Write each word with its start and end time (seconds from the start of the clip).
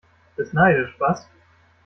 Bist 0.35 0.55
neidisch, 0.55 0.95
was? 0.99 1.27